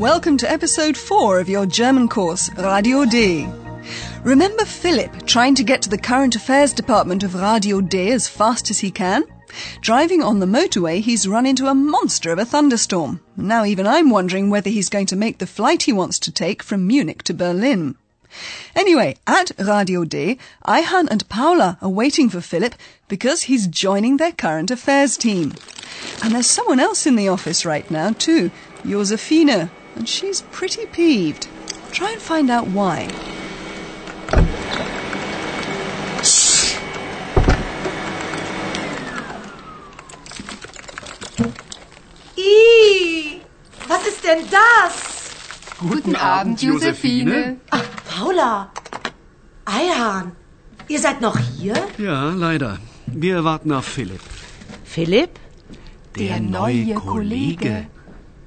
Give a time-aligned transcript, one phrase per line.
[0.00, 3.46] Welcome to episode 4 of your German course, Radio D.
[4.24, 8.70] Remember Philip trying to get to the current affairs department of Radio D as fast
[8.70, 9.24] as he can?
[9.82, 13.20] Driving on the motorway, he's run into a monster of a thunderstorm.
[13.36, 16.62] Now even I'm wondering whether he's going to make the flight he wants to take
[16.62, 17.94] from Munich to Berlin.
[18.74, 22.74] Anyway, at Radio D, Ayhan and Paula are waiting for Philip
[23.08, 25.52] because he's joining their current affairs team.
[26.24, 28.50] And there's someone else in the office right now, too,
[28.82, 29.68] Josefine,
[30.00, 31.46] and she's pretty peeved.
[31.92, 32.98] Try and find out why.
[42.38, 43.42] Ih,
[43.88, 44.94] was ist denn das?
[45.80, 47.60] Guten Abend, Josephine.
[47.70, 48.72] Ach, Paula.
[49.66, 50.32] Ayhan,
[50.88, 51.76] ihr seid noch hier?
[51.98, 52.78] Ja, leider.
[53.06, 54.22] Wir warten auf Philipp.
[54.84, 55.38] Philipp?
[56.16, 57.86] Der neue Kollege.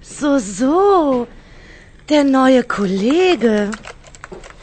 [0.02, 1.28] So, so.
[2.10, 3.72] Der neue Kollege.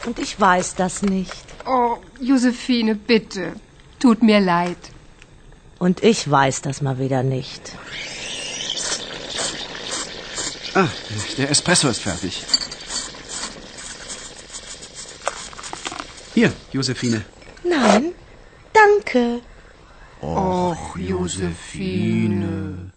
[0.05, 1.45] Und ich weiß das nicht.
[1.65, 3.53] Oh, Josephine, bitte.
[3.99, 4.77] Tut mir leid.
[5.79, 7.73] Und ich weiß das mal wieder nicht.
[10.73, 10.87] Ah,
[11.37, 12.43] der Espresso ist fertig.
[16.33, 17.25] Hier, Josephine.
[17.63, 18.13] Nein,
[18.71, 19.41] danke.
[20.21, 22.91] Och, Josephine.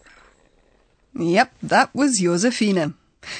[1.18, 2.94] Yep, that was Josefine.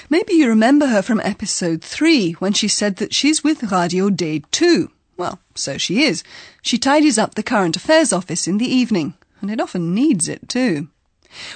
[0.09, 4.45] Maybe you remember her from episode 3 when she said that she's with Radio D
[4.51, 4.91] too.
[5.17, 6.23] Well, so she is.
[6.63, 10.49] She tidies up the current affairs office in the evening, and it often needs it
[10.49, 10.89] too.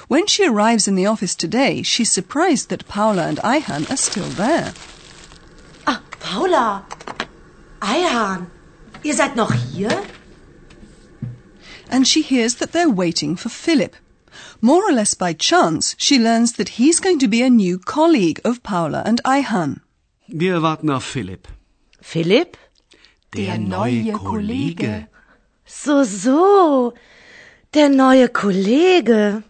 [0.08, 4.28] When she arrives in the office today, she's surprised that Paula and Ayhan are still
[4.30, 4.72] there.
[5.86, 6.84] Ah, Paula.
[7.80, 8.50] Ayhan,
[9.04, 10.04] ihr seid noch hier?
[11.90, 13.96] And she hears that they're waiting for Philip.
[14.60, 18.40] More or less by chance, she learns that he's going to be a new colleague
[18.44, 19.80] of Paula and Ayhan.
[20.26, 21.46] Wir warten auf Philipp.
[22.00, 22.56] Philipp?
[23.34, 25.06] Der neue Kollege.
[25.64, 26.94] So, so.
[27.72, 29.44] Der neue Kollege.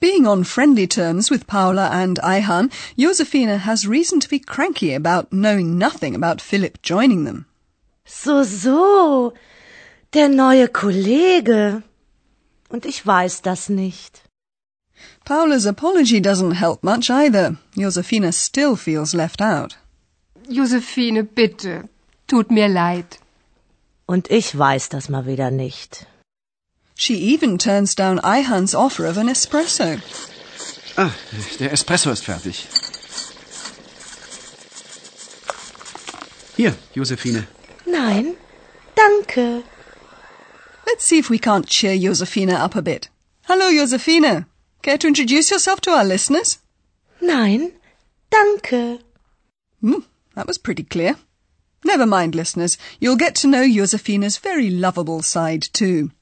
[0.00, 5.32] Being on friendly terms with Paula and Ayhan, Josefina has reason to be cranky about
[5.32, 7.46] knowing nothing about Philip joining them.
[8.04, 9.34] So, so.
[10.12, 11.82] Der neue Kollege.
[12.68, 14.22] Und ich weiß das nicht.
[15.24, 17.56] Paula's apology doesn't help much either.
[17.74, 19.76] Josefina still feels left out.
[20.48, 21.88] Josephine, bitte.
[22.26, 23.18] Tut mir leid.
[24.06, 26.06] Und ich weiß das mal wieder nicht.
[26.94, 30.00] She even turns down Ayhan's offer of an espresso.
[30.96, 31.10] Ah,
[31.58, 32.66] der Espresso ist fertig.
[36.56, 37.46] Hier, Josephine.
[37.84, 38.34] Nein,
[38.94, 39.62] danke.
[40.96, 43.10] Let's see if we can't cheer Josefina up a bit.
[43.42, 44.46] Hello, Josefina.
[44.80, 46.58] Care to introduce yourself to our listeners?
[47.20, 47.72] Nein,
[48.30, 49.02] danke.
[49.82, 49.98] Hmm,
[50.34, 51.16] that was pretty clear.
[51.84, 52.78] Never mind, listeners.
[52.98, 56.12] You'll get to know Josefina's very lovable side too.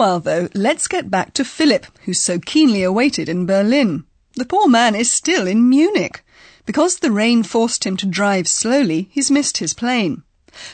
[0.00, 4.04] Meanwhile, though, let's get back to Philip, who's so keenly awaited in Berlin.
[4.34, 6.24] The poor man is still in Munich.
[6.64, 10.22] Because the rain forced him to drive slowly, he's missed his plane.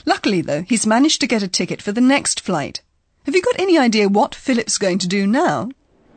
[0.04, 2.82] Luckily, though, he's managed to get a ticket for the next flight.
[3.24, 5.70] Have you got any idea what Philip's going to do now?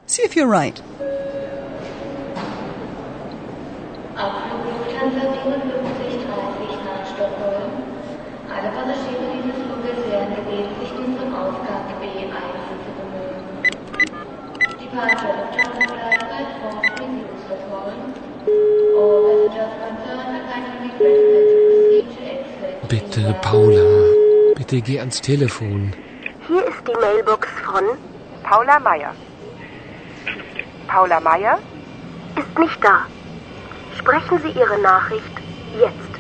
[0.06, 0.80] See if you're right.
[15.00, 18.02] Departure Lufthansa flight platform resumes for foreign.
[19.00, 22.90] All passengers concerned are kindly requested to proceed to exit.
[22.94, 23.88] Bitte, Paula,
[24.58, 25.94] bitte geh ans Telefon.
[26.48, 27.86] Hier ist die Mailbox von
[28.44, 29.14] Paula Meier.
[30.90, 31.60] Paula Meier
[32.36, 33.06] ist nicht da.
[33.98, 35.36] Sprechen Sie Ihre Nachricht
[35.80, 36.14] jetzt.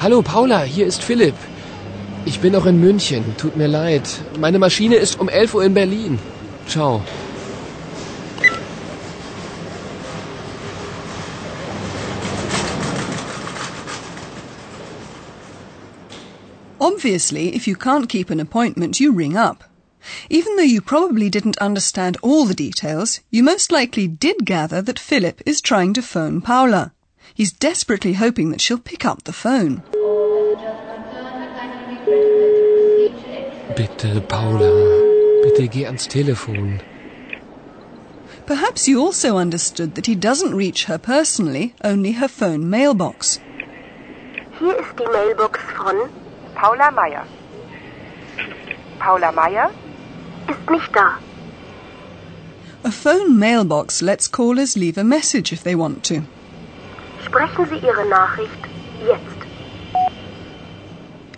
[0.00, 1.34] Hallo Paula, hier ist Philipp.
[2.24, 4.08] Ich bin noch in München, tut mir leid.
[4.40, 6.18] Meine Maschine ist um 11 Uhr in Berlin.
[6.66, 7.02] Ciao.
[16.98, 19.62] Obviously, if you can't keep an appointment, you ring up.
[20.28, 24.98] Even though you probably didn't understand all the details, you most likely did gather that
[24.98, 26.90] Philip is trying to phone Paula.
[27.32, 29.84] He's desperately hoping that she'll pick up the phone.
[33.76, 34.72] Bitte, Paula.
[35.44, 36.80] Bitte geh ans Telefon.
[38.44, 43.38] Perhaps you also understood that he doesn't reach her personally, only her phone mailbox.
[44.58, 46.10] Hier ist die Mailbox von
[46.58, 47.24] Paula Meier.
[48.98, 49.70] Paula Meier?
[50.48, 51.18] ist nicht da.
[52.82, 56.22] A phone mailbox lets callers leave a message if they want to.
[57.24, 58.62] Sprechen Sie Ihre Nachricht
[59.06, 59.38] jetzt.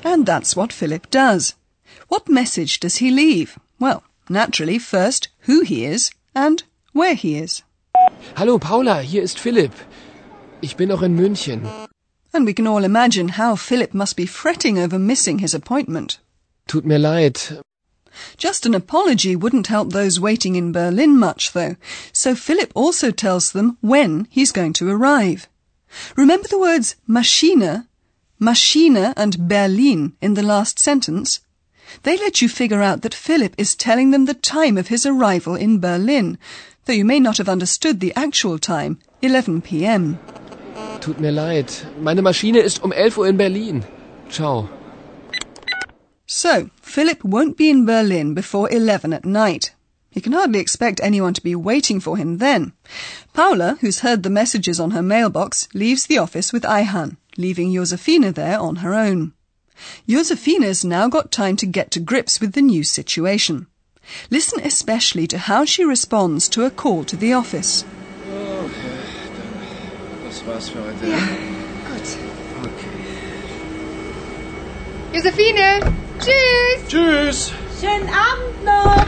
[0.03, 1.55] And that's what Philip does.
[2.09, 3.59] What message does he leave?
[3.79, 6.63] Well, naturally, first who he is and
[6.95, 7.63] where he is.
[8.37, 9.73] Hallo Paula, hier ist Philipp.
[10.63, 11.69] Ich bin noch in München.
[12.33, 16.19] And we can all imagine how Philip must be fretting over missing his appointment.
[16.67, 17.41] Tut mir leid.
[18.37, 21.77] Just an apology wouldn't help those waiting in Berlin much, though,
[22.13, 25.49] so Philip also tells them when he's going to arrive.
[26.17, 27.87] Remember the words Maschine,
[28.41, 31.41] Maschine and Berlin in the last sentence?
[32.05, 35.57] They let you figure out that Philip is telling them the time of his arrival
[35.57, 36.39] in Berlin,
[36.85, 40.19] though you may not have understood the actual time, 11 p.m.
[41.01, 41.73] Tut mir leid.
[42.01, 43.85] Meine Maschine ist um 11 Uhr in Berlin.
[44.29, 44.69] Ciao.
[46.27, 49.75] So, Philip won't be in Berlin before 11 at night.
[50.11, 52.73] He can hardly expect anyone to be waiting for him then.
[53.33, 58.33] Paula, who's heard the messages on her mailbox, leaves the office with Ayhan, leaving Josefina
[58.33, 59.33] there on her own.
[60.07, 63.67] Josefina's now got time to get to grips with the new situation.
[64.31, 67.85] Listen especially to how she responds to a call to the office.
[70.41, 71.05] Das war's für heute.
[71.05, 72.09] Gut.
[72.63, 72.97] Okay.
[75.13, 75.81] Josephine!
[76.19, 76.89] Tschüss!
[76.89, 77.53] Tschüss.
[77.79, 79.07] Schönen Abend noch.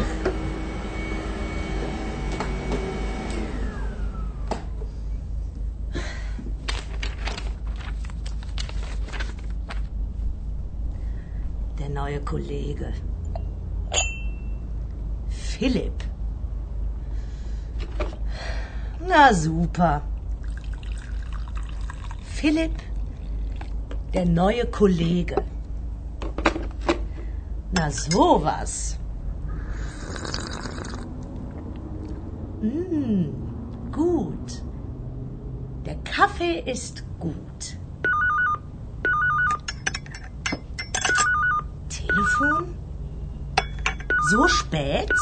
[11.78, 12.92] Der neue Kollege.
[15.30, 16.04] Philipp.
[19.08, 20.02] Na super.
[22.42, 22.82] Philipp,
[24.12, 25.44] der neue Kollege.
[27.70, 28.98] Na sowas.
[32.60, 33.26] Mm,
[33.92, 34.64] gut.
[35.86, 37.78] Der Kaffee ist gut.
[41.88, 42.74] Telefon?
[44.32, 45.12] So spät?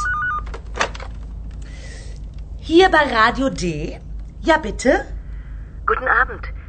[2.57, 4.01] Hier bei Radio D?
[4.41, 5.05] Ja, bitte?
[5.85, 6.60] Guten Abend.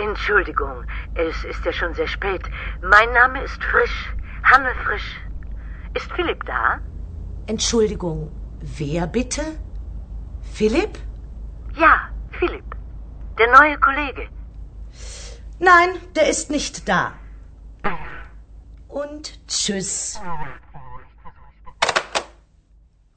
[0.00, 2.42] Entschuldigung, es ist ja schon sehr spät.
[2.82, 5.20] Mein Name ist Frisch, Hanne Frisch.
[5.94, 6.80] Ist Philipp da?
[7.46, 8.30] Entschuldigung,
[8.78, 9.42] wer bitte?
[10.54, 10.98] Philipp?
[11.76, 12.08] Ja,
[12.38, 12.64] Philipp.
[13.38, 14.28] Der neue Kollege.
[15.58, 17.12] Nein, der ist nicht da.
[18.88, 20.18] Und tschüss.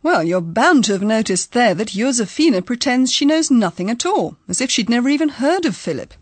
[0.01, 4.35] Well, you're bound to have noticed there that Josefina pretends she knows nothing at all,
[4.49, 6.13] as if she'd never even heard of Philip.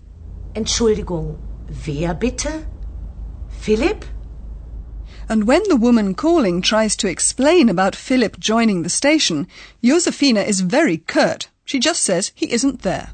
[0.54, 1.40] Entschuldigung,
[1.86, 2.66] wer bitte?
[3.50, 4.06] Philipp?
[5.30, 9.48] And when the woman calling tries to explain about Philip joining the station,
[9.82, 11.48] Josefina is very curt.
[11.64, 13.12] She just says he isn't there.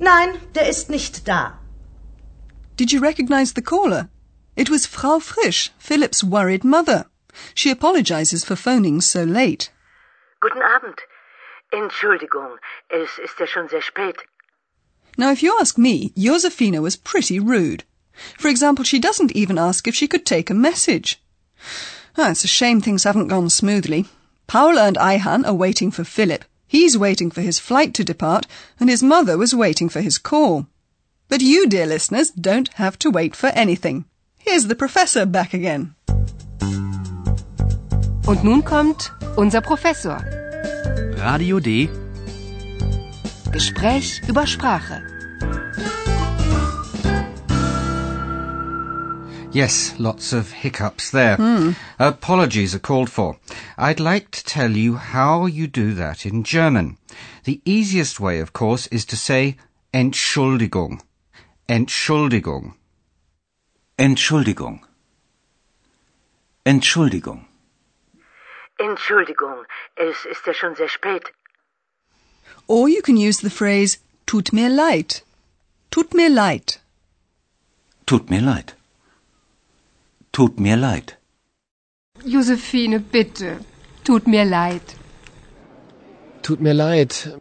[0.00, 1.58] Nein, der ist nicht da.
[2.76, 4.08] Did you recognize the caller?
[4.56, 7.06] It was Frau Frisch, Philip's worried mother.
[7.54, 9.70] She apologizes for phoning so late.
[10.40, 10.98] Guten Abend.
[11.72, 14.16] Entschuldigung, es ist ja schon sehr spät.
[15.18, 17.84] Now, if you ask me, Josefina was pretty rude.
[18.38, 21.20] For example, she doesn't even ask if she could take a message.
[22.16, 24.06] Ah, it's a shame things haven't gone smoothly.
[24.46, 26.44] Paula and Ayhan are waiting for Philip.
[26.66, 28.46] He's waiting for his flight to depart,
[28.80, 30.66] and his mother was waiting for his call.
[31.28, 34.04] But you, dear listeners, don't have to wait for anything.
[34.38, 35.94] Here's the professor back again.
[38.26, 40.18] Und nun kommt unser Professor.
[41.18, 41.88] Radio D.
[43.52, 45.02] Gespräch über Sprache.
[49.52, 51.36] Yes, lots of hiccups there.
[51.36, 51.72] Hmm.
[51.98, 53.36] Apologies are called for.
[53.76, 56.96] I'd like to tell you how you do that in German.
[57.44, 59.56] The easiest way, of course, is to say
[59.92, 61.02] Entschuldigung.
[61.68, 62.74] Entschuldigung.
[63.98, 64.80] Entschuldigung.
[66.64, 67.46] Entschuldigung.
[68.78, 69.66] Entschuldigung,
[69.96, 71.24] es ist ja schon sehr spät.
[72.68, 75.20] Or you can use the phrase tut mir leid.
[75.90, 76.76] Tut mir leid.
[78.06, 78.72] Tut mir leid.
[80.32, 81.16] Tut mir leid.
[82.24, 83.60] Josephine, bitte.
[84.04, 84.94] Tut mir leid.
[86.42, 87.40] Tut mir leid.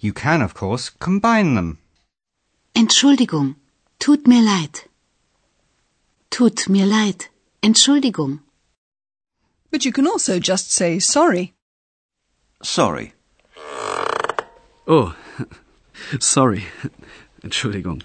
[0.00, 1.78] You can, of course, combine them.
[2.74, 3.56] Entschuldigung.
[3.98, 4.84] Tut mir leid.
[6.30, 7.28] Tut mir leid.
[7.62, 8.40] Entschuldigung.
[9.70, 11.54] But you can also just say sorry.
[12.62, 13.14] Sorry.
[14.86, 15.14] Oh,
[16.20, 16.64] sorry.
[17.42, 18.02] Entschuldigung.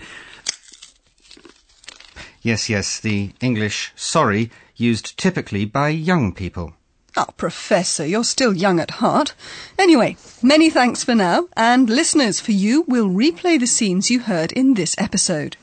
[2.41, 6.73] Yes, yes, the English sorry used typically by young people.
[7.15, 9.35] Ah, Professor, you're still young at heart.
[9.77, 14.51] Anyway, many thanks for now, and listeners, for you, we'll replay the scenes you heard
[14.53, 15.57] in this episode.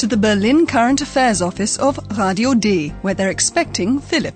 [0.00, 4.34] To the Berlin Current Affairs Office of Radio D, where they're expecting Philip.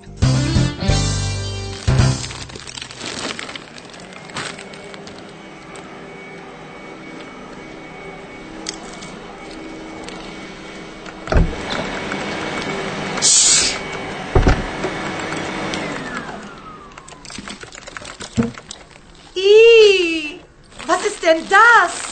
[19.35, 20.41] Ih,
[20.87, 22.05] was ist denn das?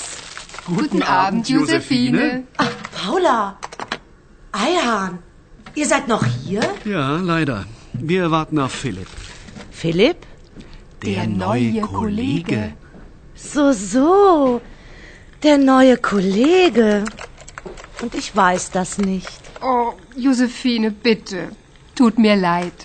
[0.64, 2.46] Guten, Abend, Josephine.
[3.02, 3.58] Paula.
[4.52, 5.18] Eihahn,
[5.74, 6.62] ihr seid noch hier?
[6.84, 7.64] Ja, leider.
[7.94, 9.08] Wir warten auf Philipp.
[9.72, 10.18] Philipp?
[11.04, 12.74] Der neue Kollege.
[13.34, 14.60] So, so.
[15.42, 17.04] Der neue Kollege.
[18.02, 19.40] Und ich weiß das nicht.
[19.60, 21.48] Oh, Josephine, bitte.
[21.96, 22.78] Tut mir leid.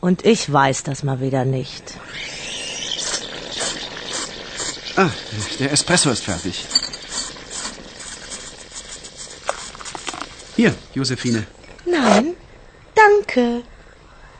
[0.00, 1.84] Und ich weiß das mal wieder nicht.
[4.96, 5.10] Ah,
[5.60, 6.66] der Espresso ist fertig.
[10.58, 11.46] Hier, Josephine.
[11.86, 12.34] Nein,
[12.96, 13.62] danke.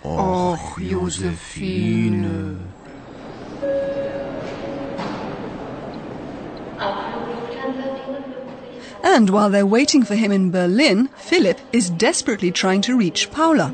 [0.03, 2.59] Och, Josephine.
[9.05, 13.73] And while they're waiting for him in Berlin, Philip is desperately trying to reach Paula.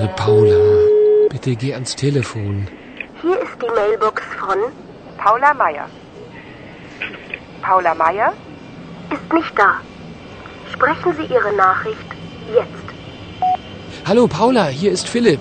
[0.00, 1.28] Bitte, Paula.
[1.28, 2.66] Bitte geh ans Telefon.
[3.20, 4.56] Hier ist die Mailbox von
[5.18, 5.90] Paula Meier.
[7.60, 8.32] Paula Meier?
[9.12, 9.80] ist nicht da.
[10.72, 12.08] Sprechen Sie Ihre Nachricht
[12.54, 14.06] jetzt.
[14.06, 15.40] Hallo, Paula, hier ist Philipp.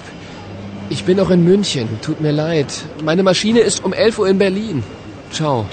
[0.89, 1.87] Ich bin noch in München.
[2.01, 2.83] Tut mir leid.
[3.01, 4.83] Meine Maschine ist um 11 Uhr in Berlin.
[5.31, 5.67] Ciao.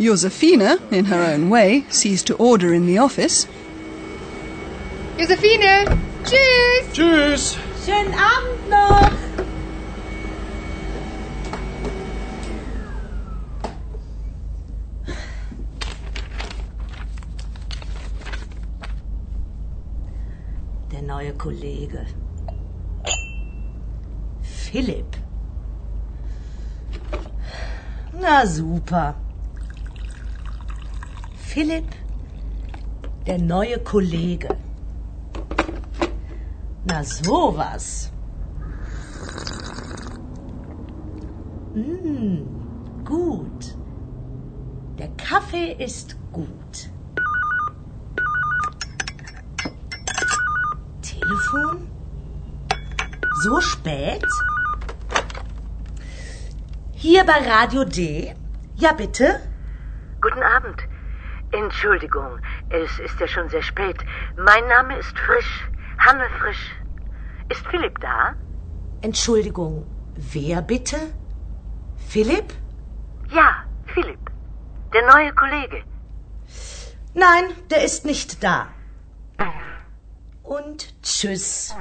[0.00, 3.46] Josephina, in her own way, sees to order in the office.
[5.18, 5.84] Josephine,
[6.24, 6.92] tschüss.
[6.94, 7.58] Tschüss.
[7.84, 9.12] Schönen Abend noch.
[20.90, 22.06] Der neue Kollege.
[24.40, 25.16] Philipp.
[28.18, 29.14] Na super.
[31.52, 31.96] Philipp,
[33.26, 34.56] der neue Kollege.
[36.84, 38.12] Na sowas.
[41.74, 42.46] Mm,
[43.04, 43.76] gut.
[44.96, 46.88] Der Kaffee ist gut.
[51.02, 51.88] Telefon?
[53.42, 54.24] So spät?
[56.92, 58.36] Hier bei Radio D?
[58.76, 59.40] Ja, bitte?
[60.20, 60.89] Guten Abend.
[61.52, 62.38] Entschuldigung,
[62.68, 63.96] es ist ja schon sehr spät.
[64.36, 66.70] Mein Name ist Frisch, Hanne Frisch.
[67.48, 68.34] Ist Philipp da?
[69.02, 71.12] Entschuldigung, wer bitte?
[72.08, 72.54] Philipp?
[73.30, 73.64] Ja,
[73.94, 74.30] Philipp.
[74.92, 75.82] Der neue Kollege.
[77.14, 78.68] Nein, der ist nicht da.
[80.42, 81.74] Und tschüss.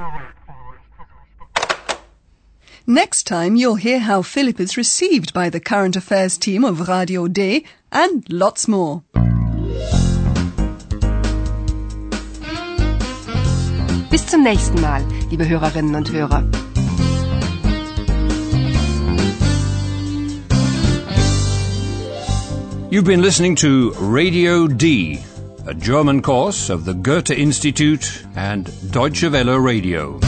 [2.85, 7.27] Next time, you'll hear how Philip is received by the current affairs team of Radio
[7.27, 9.03] D and lots more.
[14.09, 16.43] Bis zum nächsten Mal, liebe Hörerinnen und Hörer.
[22.89, 25.19] You've been listening to Radio D,
[25.67, 30.19] a German course of the Goethe Institute and Deutsche Welle Radio.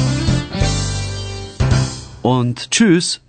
[2.22, 3.20] Und tschüss.